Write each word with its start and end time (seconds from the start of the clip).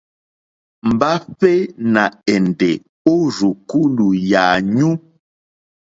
Mbahve 0.89 1.51
nà 1.93 2.03
èndè 2.35 2.71
o 3.11 3.13
rzùkulù 3.35 4.07
yànyu. 4.31 4.89